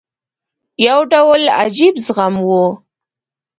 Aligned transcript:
یو 0.87 0.99
ډول 1.13 1.41
عجیب 1.61 1.95
زغم 2.05 2.33
وو. 2.45 2.65